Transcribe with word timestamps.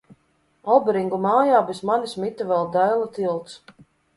Alberingu 0.75 1.19
mājā 1.27 1.61
bez 1.69 1.81
manis 1.91 2.17
mita 2.25 2.51
vēl 2.53 2.67
Daila 2.79 3.11
Tilts. 3.19 3.63